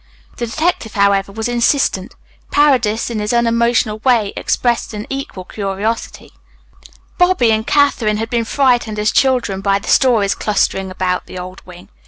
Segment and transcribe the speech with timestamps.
[0.37, 2.15] The detective, however, was insistent.
[2.49, 6.31] Paredes in his unemotional way expressed an equal curiosity.
[7.19, 11.63] Bobby and Katherine had been frightened as children by the stories clustering about the old
[11.67, 11.89] wing.